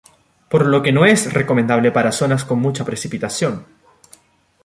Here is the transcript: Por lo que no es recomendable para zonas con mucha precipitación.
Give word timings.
Por 0.49 0.65
lo 0.65 0.81
que 0.81 0.91
no 0.91 1.05
es 1.05 1.31
recomendable 1.31 1.91
para 1.91 2.11
zonas 2.11 2.43
con 2.43 2.59
mucha 2.59 2.83
precipitación. 2.83 3.67